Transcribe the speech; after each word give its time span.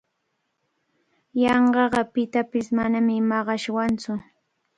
Yanqaqa 1.43 2.01
pitapish 2.13 2.69
manami 2.77 3.15
maqashwantsu. 3.29 4.11